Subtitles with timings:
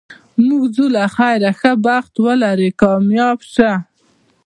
[0.45, 3.71] موږ ځو له خیره، ښه بخت ولرې، کامیاب شه.